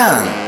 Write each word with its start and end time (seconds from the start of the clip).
done. 0.00 0.39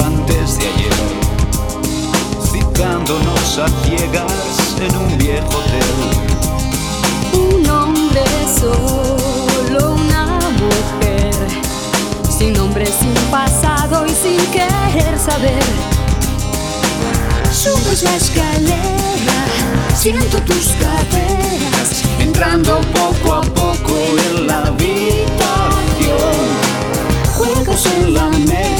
Antes 0.00 0.58
de 0.58 0.66
ayer, 0.66 0.92
citándonos 2.52 3.58
a 3.58 3.68
ciegas 3.84 4.76
en 4.80 4.96
un 4.96 5.18
viejo 5.18 5.48
hotel. 5.48 5.90
Un 7.32 7.68
hombre 7.70 8.24
solo, 8.60 9.94
una 9.94 10.38
mujer, 10.62 11.34
sin 12.28 12.52
nombre, 12.52 12.86
sin 12.86 13.14
pasado 13.30 14.06
y 14.06 14.10
sin 14.10 14.44
querer 14.52 15.18
saber. 15.18 15.62
Subes 17.52 18.02
la 18.02 18.16
escalera, 18.16 19.38
siento 19.96 20.40
tus 20.42 20.68
caderas, 20.80 22.04
Entrando 22.20 22.80
poco 22.94 23.34
a 23.34 23.40
poco 23.42 23.94
en 24.30 24.46
la 24.46 24.58
habitación, 24.66 25.18
juegos 27.36 27.86
en 27.86 28.14
la 28.14 28.28
mesa, 28.28 28.77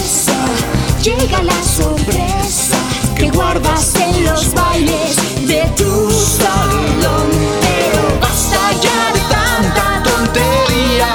llega 1.02 1.42
la 1.42 1.62
sorpresa 1.62 2.76
que 3.16 3.30
guardas 3.30 3.94
en 3.96 4.24
los 4.24 4.52
bailes 4.52 5.16
de 5.46 5.62
tu 5.76 6.10
salón. 6.10 7.28
Pero 7.60 8.20
basta 8.20 8.72
ya 8.80 9.12
de 9.12 9.20
tanta 9.30 10.02
tontería. 10.02 11.14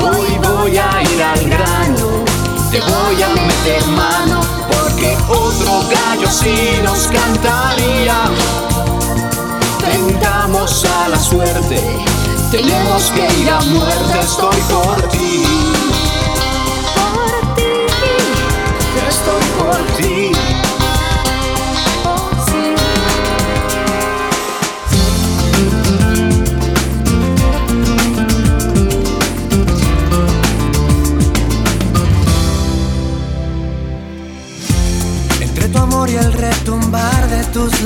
hoy 0.00 0.38
voy 0.38 0.76
a 0.76 1.02
ir 1.02 1.22
al 1.22 1.48
grano, 1.48 2.24
te 2.70 2.80
voy 2.80 3.22
a 3.22 3.28
meter 3.28 3.86
mano, 3.88 4.40
porque 4.70 5.16
otro 5.28 5.82
gallo 5.90 6.30
sí 6.30 6.78
nos 6.82 7.06
cantaría. 7.08 8.24
Tentamos 9.80 10.84
a 10.84 11.08
la 11.08 11.18
suerte, 11.18 11.82
tenemos 12.50 13.10
que 13.10 13.40
ir 13.40 13.50
a 13.50 13.60
muerte, 13.60 14.20
estoy 14.20 14.60
por 14.68 15.08
ti, 15.08 15.67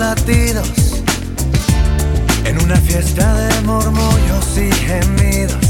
latidos. 0.02 0.68
En 2.44 2.60
una 2.60 2.76
fiesta 2.76 3.34
de 3.34 3.60
murmullos 3.60 4.46
y 4.56 4.68
gemidos. 4.86 5.66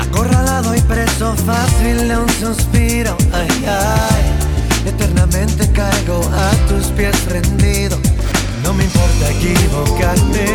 Acorralado 0.00 0.74
y 0.74 0.80
preso 0.80 1.34
fácil 1.46 2.08
de 2.08 2.16
un 2.16 2.28
suspiro. 2.28 3.16
Ay, 3.32 3.64
ay 3.66 4.24
Eternamente 4.86 5.70
caigo 5.70 6.18
a 6.46 6.50
tus 6.68 6.86
pies 6.96 7.16
rendido. 7.26 7.96
No 8.64 8.72
me 8.72 8.84
importa 8.84 9.24
equivocarme 9.30 10.46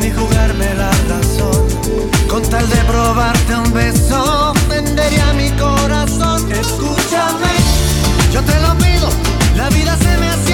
Ni 0.00 0.10
jugarme 0.10 0.68
la 0.82 0.92
razón. 1.12 1.66
Con 2.30 2.42
tal 2.48 2.66
de 2.70 2.80
probarte 2.92 3.56
un 3.56 3.72
beso 3.72 4.54
Vendería 4.70 5.32
mi 5.34 5.50
corazón. 5.64 6.50
Escúchame 6.50 7.58
yo 8.32 8.42
te 8.42 8.60
lo 8.60 8.76
pido, 8.76 9.08
la 9.56 9.70
vida 9.70 9.96
se 9.96 10.18
me 10.18 10.28
hacía 10.28 10.47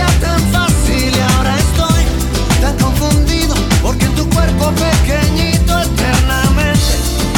tan 2.64 2.78
confundido 2.78 3.54
porque 3.82 4.06
tu 4.16 4.26
cuerpo 4.30 4.72
pequeñito 4.72 5.78
eternamente 5.82 6.92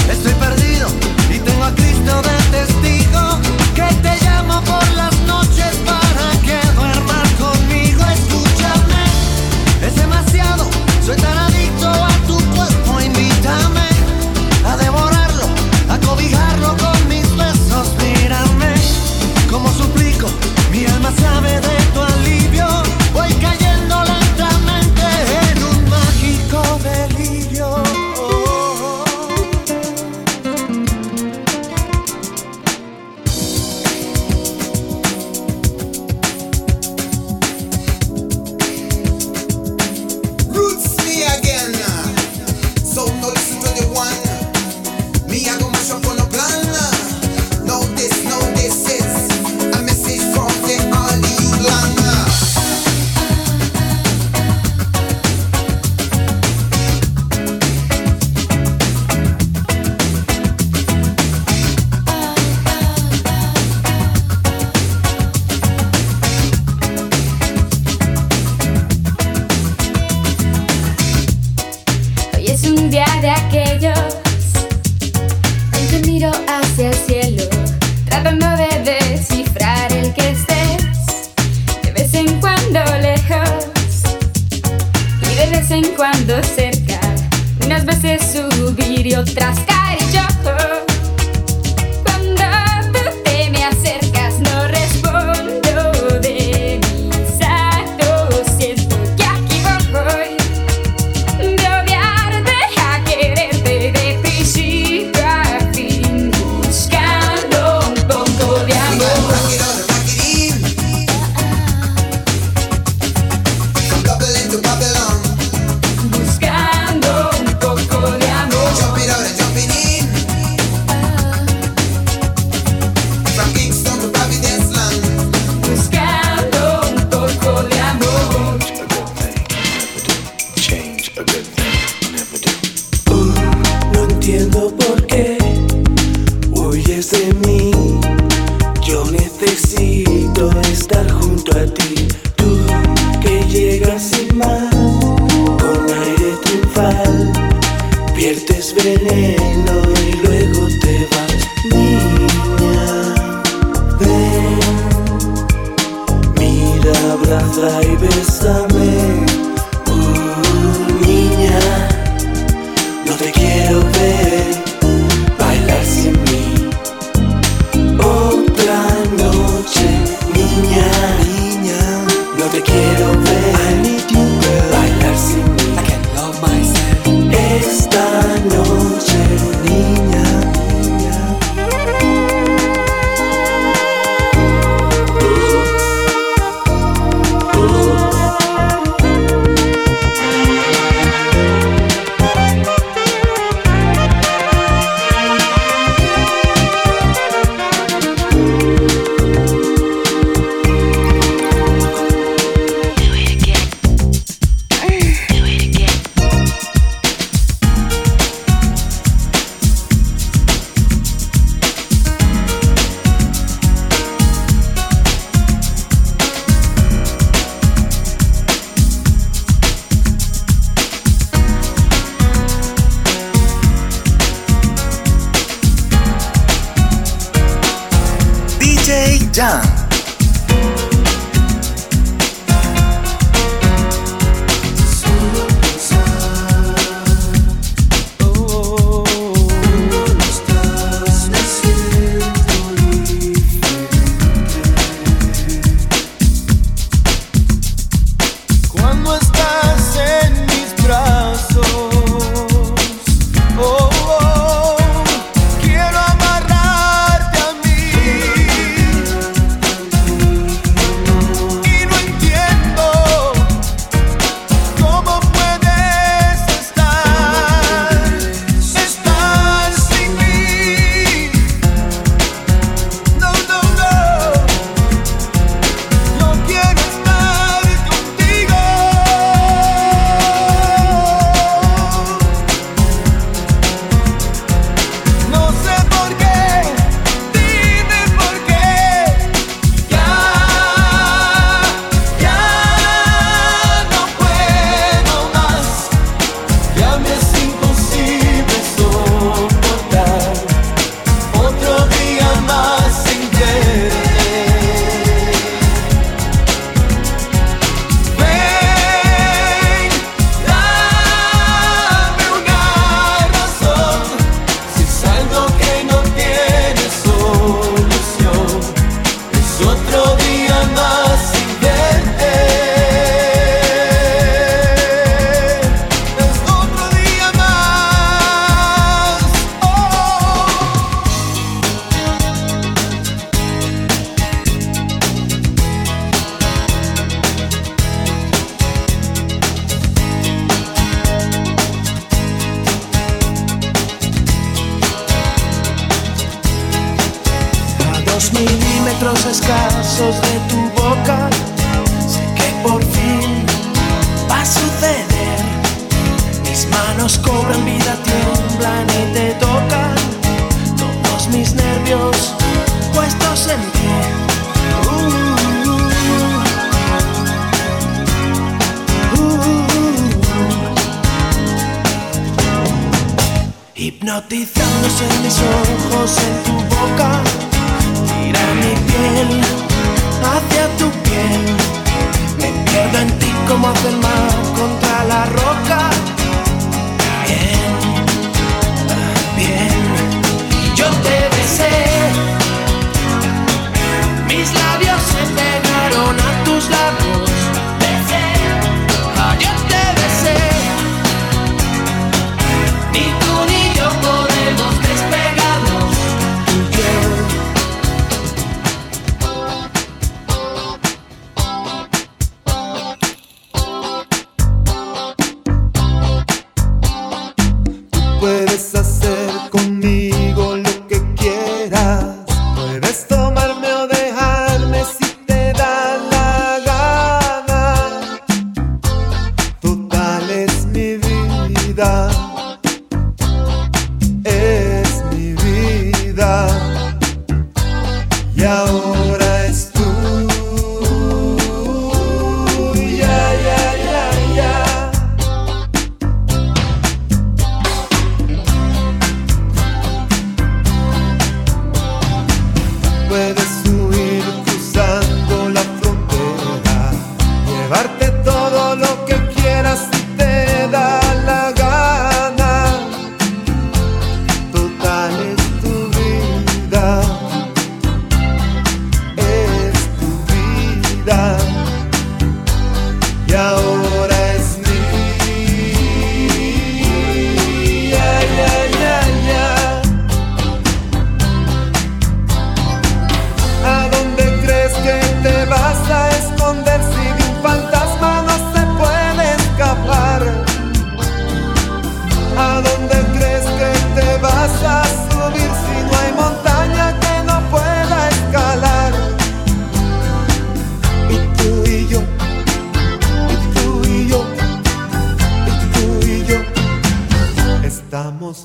estoy 0.09 0.33
perdido 0.35 0.89
y 1.29 1.39
tengo 1.41 1.65
a 1.65 1.75
Cristo 1.75 2.23
de 2.23 2.36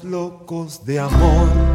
locos 0.04 0.86
de 0.86 1.00
amor. 1.00 1.71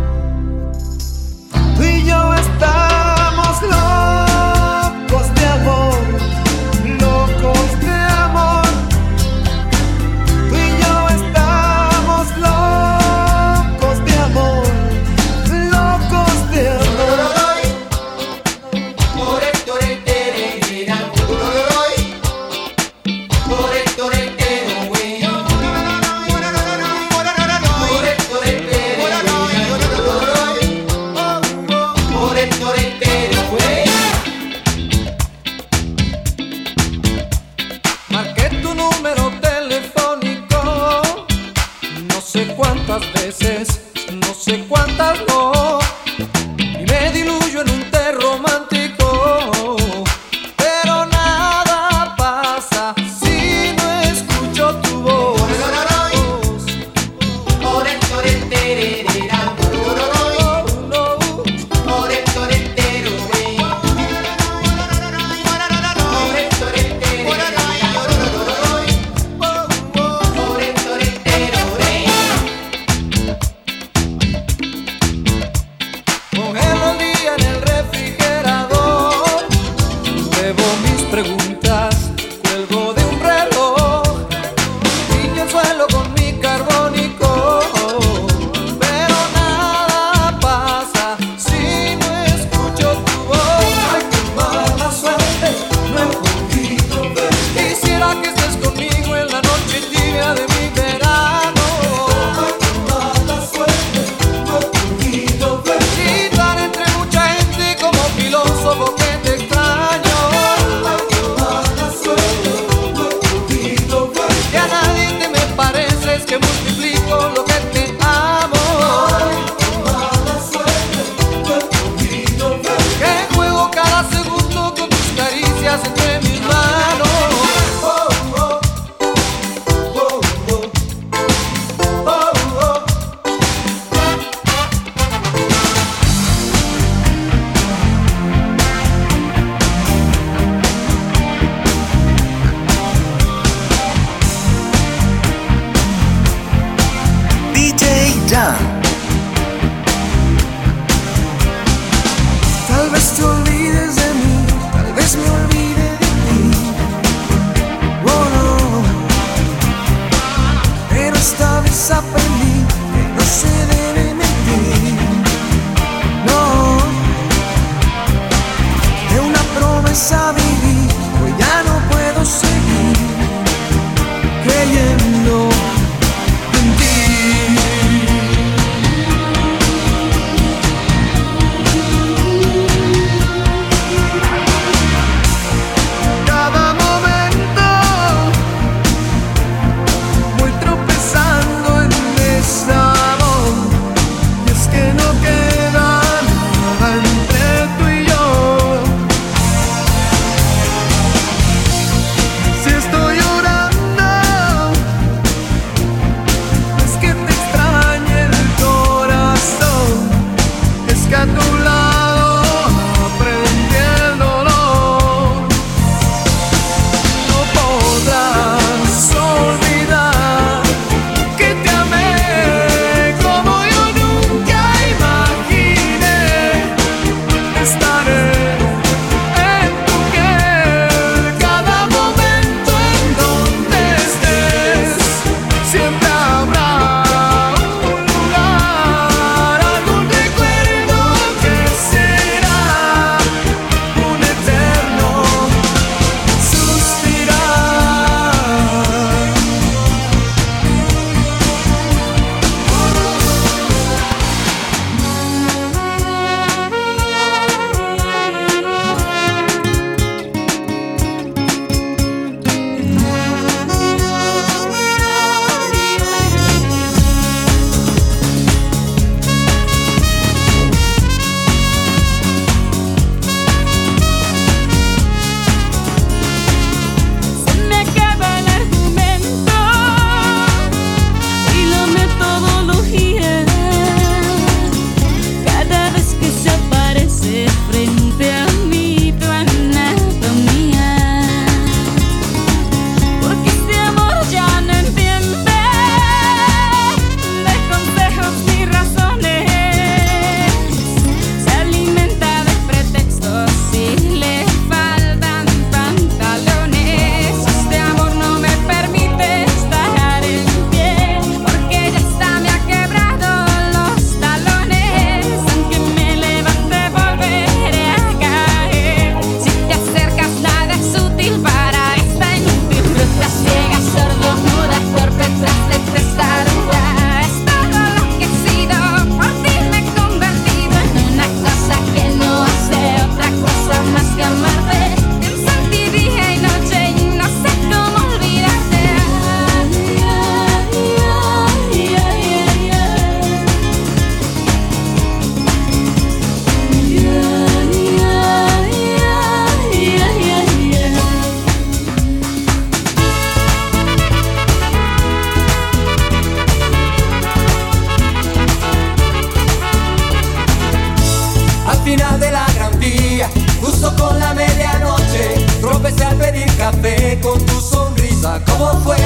Con 367.20 367.44
tu 367.46 367.61
sonrisa 367.61 368.40
cómo 368.46 368.81
fue, 368.85 368.96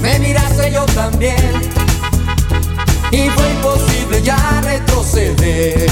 me 0.00 0.16
miraste 0.20 0.70
yo 0.70 0.86
también. 0.86 1.36
Y 3.10 3.28
fue 3.30 3.50
imposible 3.50 4.22
ya 4.22 4.38
retroceder. 4.62 5.90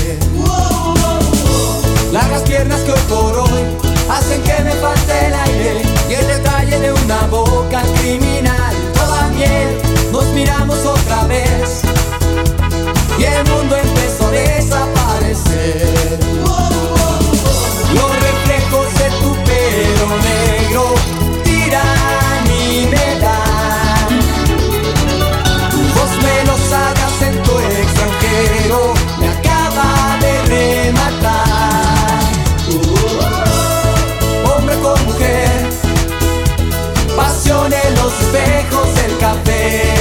Largas 2.13 2.43
piernas 2.43 2.81
que 2.83 2.93
hoy 2.93 3.01
por 3.09 3.37
hoy 3.37 3.63
hacen 4.09 4.43
que 4.43 4.63
me 4.63 4.71
falte 4.75 5.27
el 5.27 5.35
aire 5.35 5.83
y 6.09 6.15
el 6.15 6.27
detalle 6.29 6.79
de 6.79 6.93
una 6.93 7.27
boca 7.27 7.83
criminal. 8.01 8.75
Toda 8.95 9.27
miel, 9.31 9.81
nos 10.13 10.27
miramos 10.27 10.79
otra 10.87 11.25
vez 11.25 11.83
y 13.19 13.25
el 13.25 13.45
mundo 13.51 13.77
empezó 13.77 14.29
a 14.29 14.31
desaparecer. 14.31 16.21
Los 17.93 18.11
reflejos 18.23 18.95
de 18.95 19.11
tu 19.21 19.35
pelo 19.45 20.07
negro 20.23 21.04
yeah. 39.65 39.94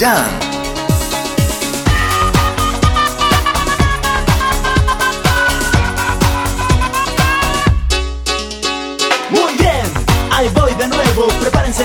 Jam. 0.00 0.40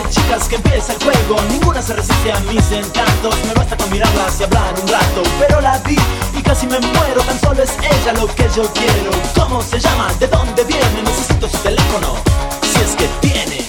chicas 0.10 0.48
que 0.48 0.56
empieza 0.56 0.94
el 0.94 1.04
juego 1.04 1.42
Ninguna 1.50 1.82
se 1.82 1.94
resiste 1.94 2.32
a 2.32 2.40
mis 2.40 2.72
encantos 2.72 3.36
Me 3.48 3.54
basta 3.54 3.76
con 3.78 3.90
mirarlas 3.92 4.40
y 4.40 4.44
hablar 4.44 4.74
un 4.82 4.88
rato 4.88 5.24
Pero 5.40 5.62
la 5.62 5.78
vi 5.80 5.98
y 6.38 6.42
casi 6.42 6.68
me 6.68 6.80
muero 6.80 7.22
Tan 7.22 7.40
solo 7.40 7.64
es 7.64 7.72
ella 7.80 8.14
lo 8.14 8.28
que 8.34 8.48
yo 8.56 8.64
quiero 8.74 9.12
¿Cómo 9.36 9.62
se 9.62 9.80
llama? 9.80 10.12
¿De 10.20 10.28
dónde 10.28 10.64
viene? 10.64 11.02
Necesito 11.04 11.50
su 11.50 11.58
teléfono 11.58 12.16
Si 12.62 12.80
es 12.82 12.96
que 12.96 13.08
tiene 13.20 13.68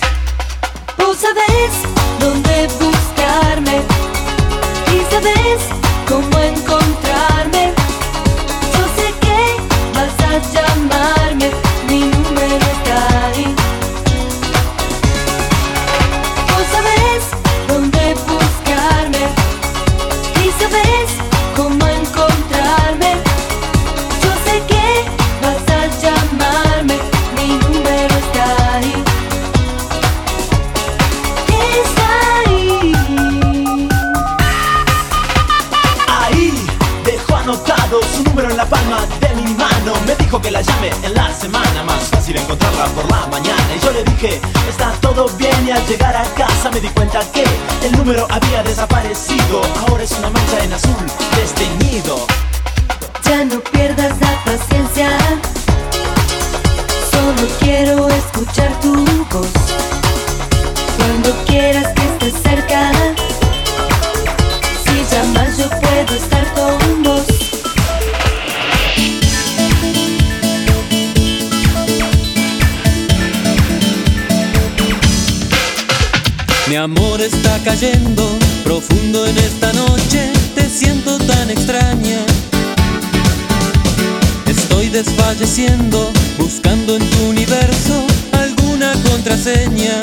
Pulsa 0.96 1.28
¿dónde 2.20 2.68
buscarme? 2.78 3.95
cómo 6.08 6.38
encontrarme. 6.38 7.72
Yo 8.72 8.84
sé 8.96 9.14
que 9.20 9.56
vas 9.94 10.14
a 10.20 10.38
llamar. 10.52 11.15
desfalleciendo, 84.96 86.10
buscando 86.38 86.96
en 86.96 87.10
tu 87.10 87.24
universo 87.26 88.06
alguna 88.32 88.94
contraseña. 89.10 90.00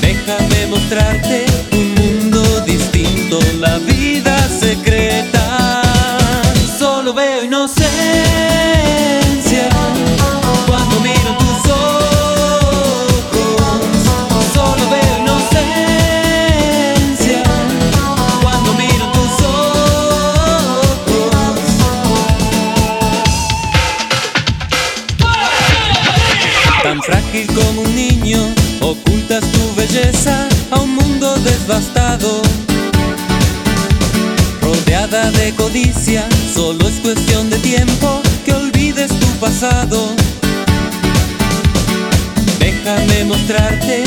Déjame 0.00 0.66
mostrarte 0.68 1.46
un 1.72 1.94
mundo 1.94 2.60
distinto, 2.60 3.40
la 3.58 3.78
vida 3.78 4.36
se 4.48 4.73
solo 36.54 36.86
es 36.86 37.00
cuestión 37.00 37.50
de 37.50 37.58
tiempo 37.58 38.22
que 38.44 38.52
olvides 38.52 39.08
tu 39.08 39.26
pasado. 39.40 40.14
Déjame 42.60 43.24
mostrarte 43.24 44.04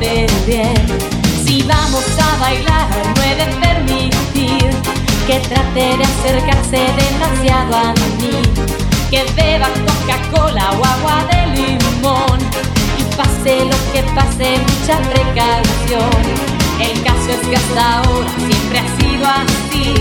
Si 0.00 1.62
vamos 1.64 2.04
a 2.20 2.38
bailar, 2.38 2.88
no 3.16 3.22
he 3.24 3.34
de 3.34 3.46
permitir 3.56 4.70
que 5.26 5.40
trate 5.40 5.96
de 5.96 6.04
acercarse 6.04 6.78
demasiado 7.02 7.74
a 7.74 7.92
mí. 8.20 8.40
Que 9.10 9.24
beba 9.34 9.66
Coca-Cola 9.66 10.70
o 10.70 10.84
agua 10.84 11.26
de 11.32 11.46
limón. 11.56 12.38
Y 12.96 13.02
pase 13.16 13.64
lo 13.64 13.92
que 13.92 14.02
pase, 14.14 14.58
mucha 14.68 14.98
precaución. 15.10 16.22
El 16.80 17.02
caso 17.02 17.30
es 17.30 17.48
que 17.48 17.56
hasta 17.56 17.98
ahora 17.98 18.30
siempre 18.38 18.78
ha 18.78 19.00
sido 19.00 19.26
así. 19.26 19.94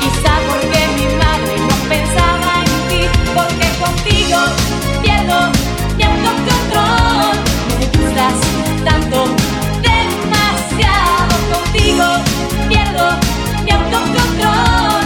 Quizá 0.00 0.32
porque 0.46 0.88
mi 0.96 1.06
madre 1.16 1.56
no 1.58 1.76
pensaba 1.88 2.52
en 2.60 2.72
ti, 2.90 3.02
porque 3.34 3.66
contigo 3.80 4.40
pierdo, 5.00 5.50
pierdo 5.96 6.30
control 6.44 7.41
me 7.82 7.88
gustas 7.98 8.34
tanto, 8.84 9.24
demasiado 9.82 11.34
contigo, 11.52 12.04
pierdo 12.68 13.16
mi 13.64 13.70
autocontrol. 13.72 15.01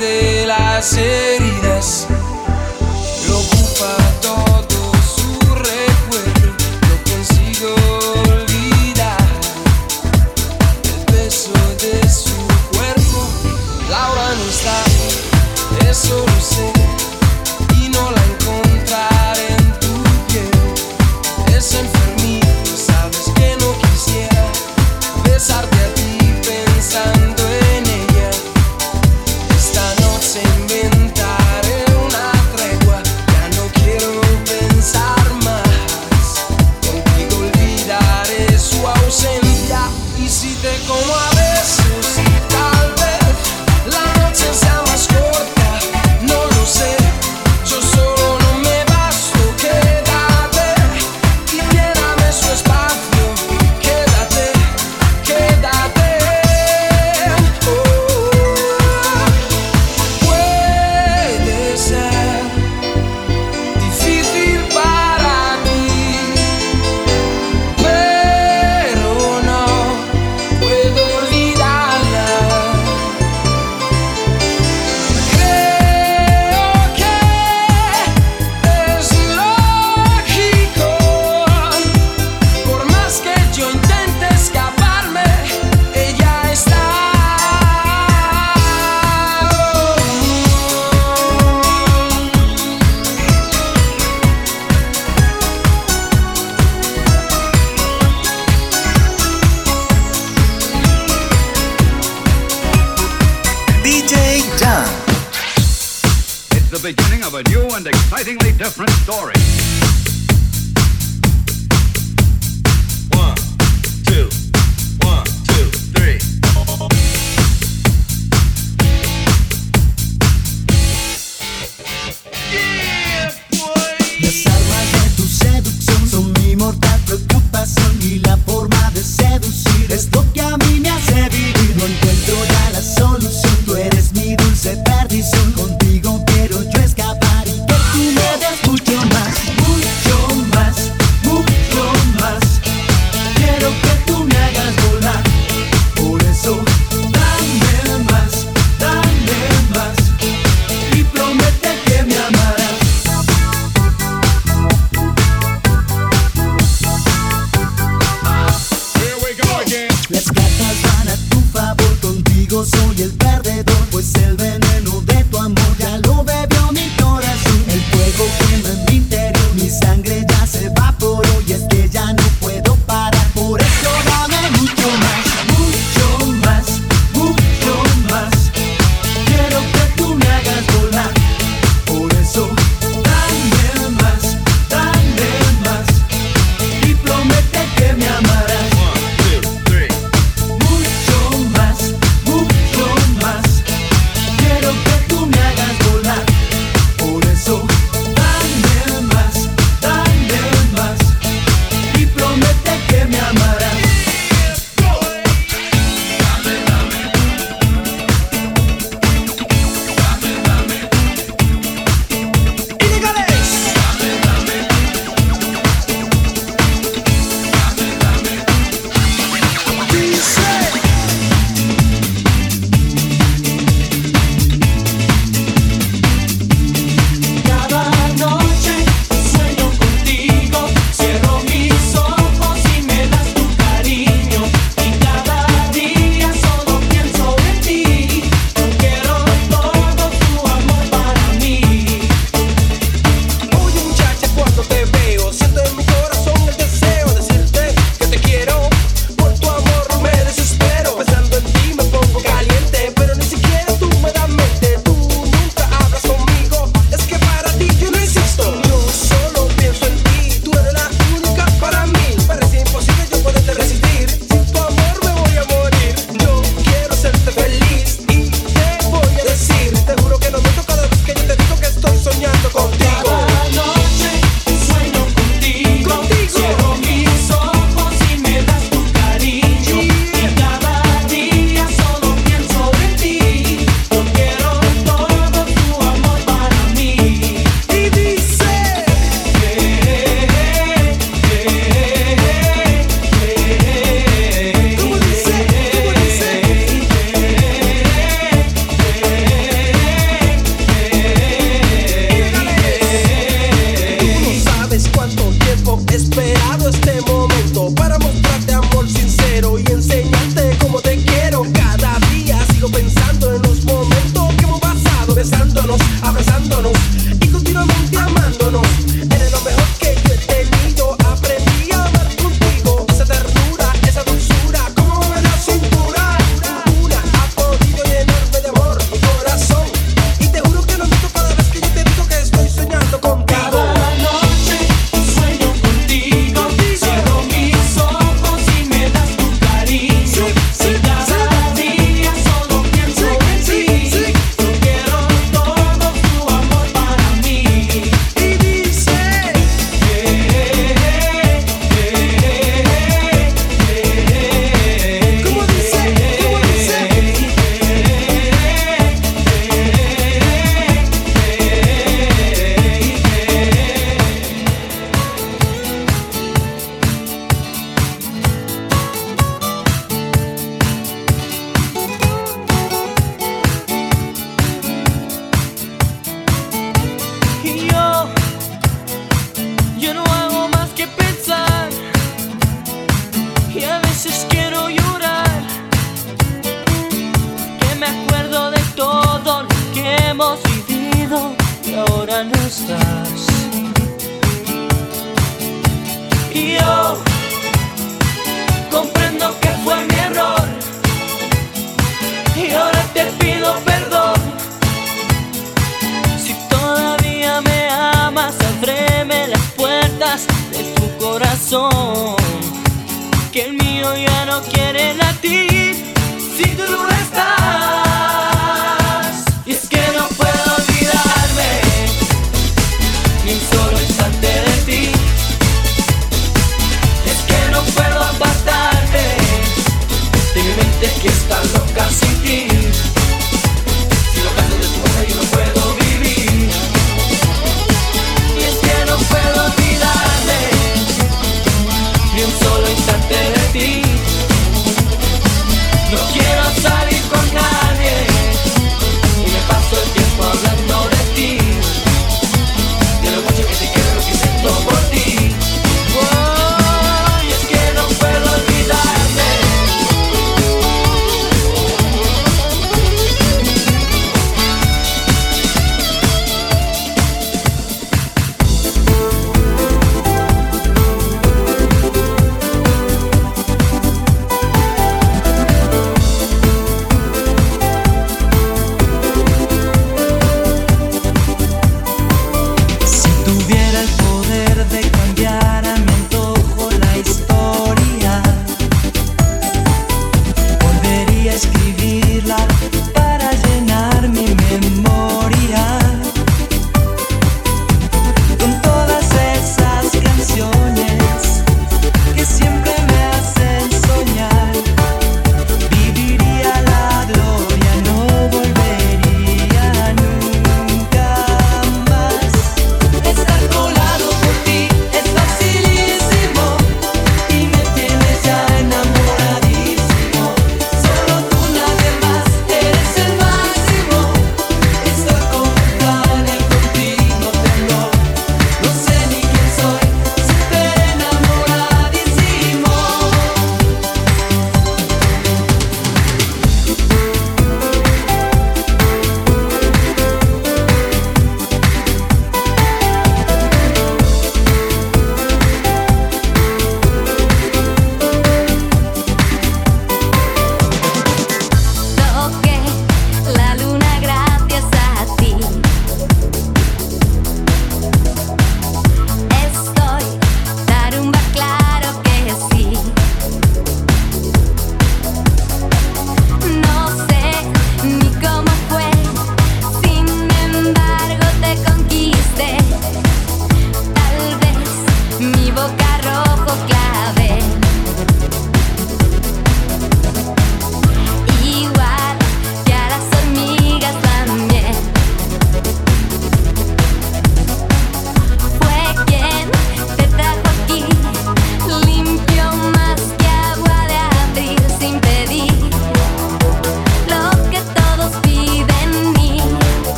De 0.00 0.46
heridas. 0.46 1.19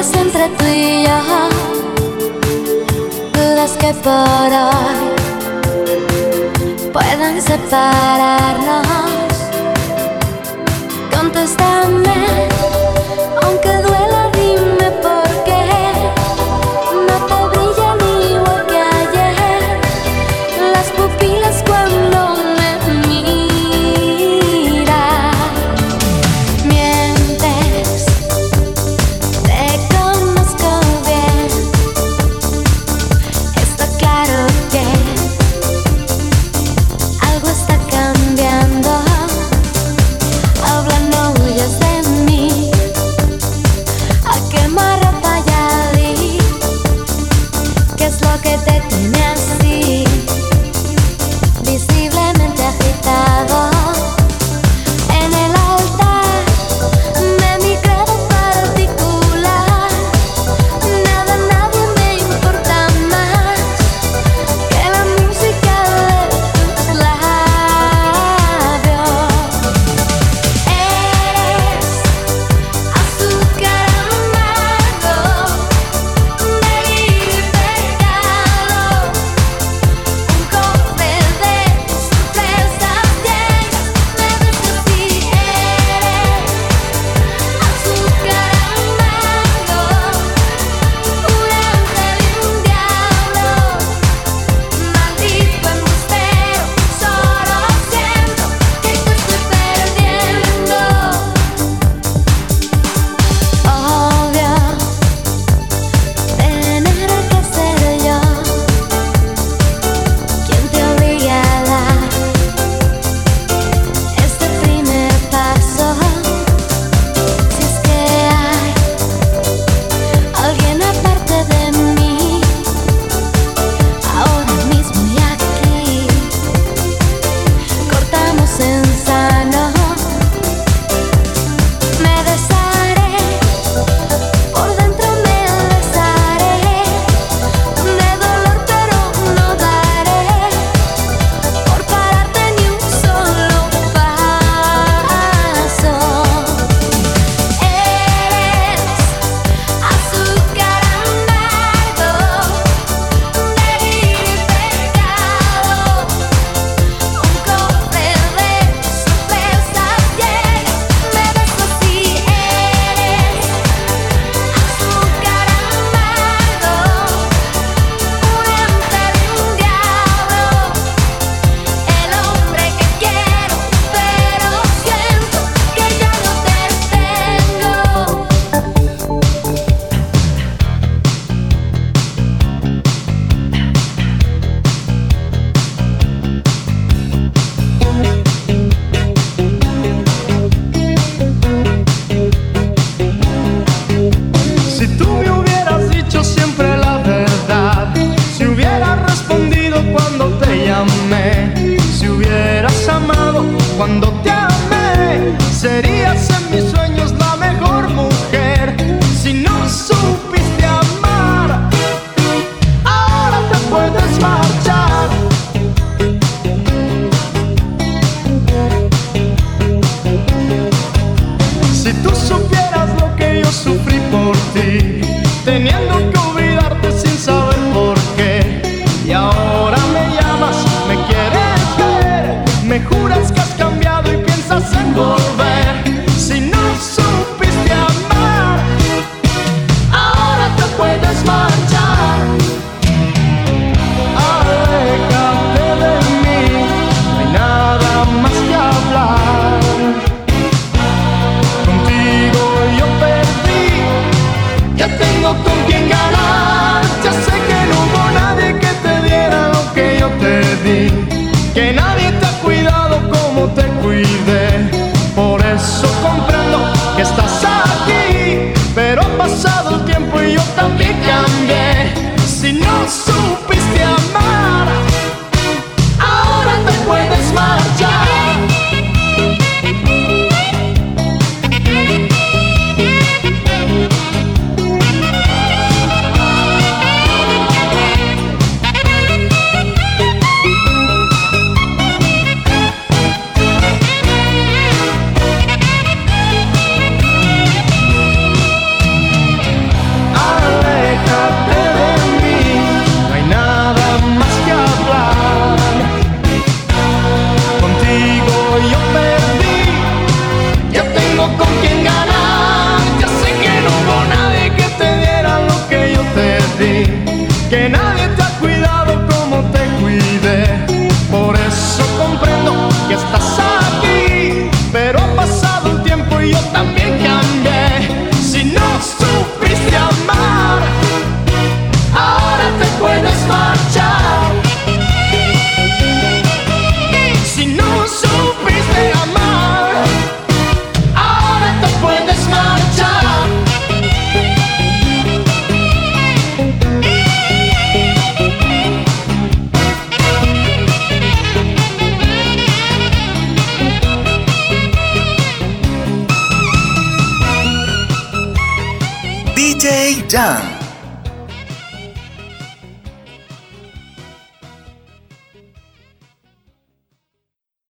historias 0.00 0.14
entre 0.14 0.48
tú 0.48 0.64
y 0.66 1.04
yo, 1.04 1.20
las 3.54 3.72
que 3.72 3.92
por 3.94 4.12
hoy 4.12 5.10
puedan 6.92 7.40
separarnos. 7.42 8.86
Contéstame, 11.14 12.48
aunque 13.42 13.72
duela. 13.82 14.29